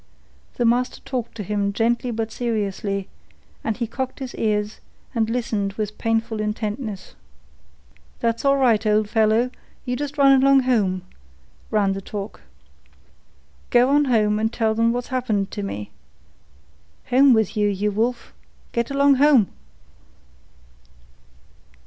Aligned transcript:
The 0.55 0.65
master 0.65 0.99
talked 1.01 1.35
to 1.35 1.43
him 1.43 1.73
gently 1.73 2.09
but 2.09 2.31
seriously, 2.31 3.07
and 3.63 3.77
he 3.77 3.85
cocked 3.85 4.17
his 4.17 4.33
ears, 4.33 4.79
and 5.13 5.29
listened 5.29 5.73
with 5.73 5.99
painful 5.99 6.39
intentness. 6.41 7.13
"That's 8.19 8.43
all 8.43 8.57
right, 8.57 8.83
old 8.87 9.07
fellow, 9.07 9.51
you 9.85 9.95
just 9.95 10.17
run 10.17 10.41
along 10.41 10.61
home," 10.61 11.03
ran 11.69 11.93
the 11.93 12.01
talk. 12.01 12.41
"Go 13.69 13.89
on 13.89 14.05
home 14.05 14.39
and 14.39 14.51
tell 14.51 14.73
them 14.73 14.91
what's 14.91 15.09
happened 15.09 15.51
to 15.51 15.61
me. 15.61 15.91
Home 17.11 17.31
with 17.31 17.55
you, 17.55 17.67
you 17.69 17.91
wolf. 17.91 18.33
Get 18.71 18.89
along 18.89 19.17
home!" 19.17 19.49